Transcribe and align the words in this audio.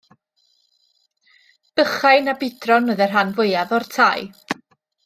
Bychain 1.81 2.33
a 2.33 2.35
budron 2.45 2.91
oedd 2.95 3.05
y 3.09 3.11
rhan 3.13 3.37
fwyaf 3.39 3.77
o'r 3.81 3.89
tai. 3.99 4.29